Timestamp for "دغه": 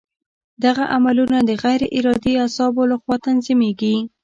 0.63-0.83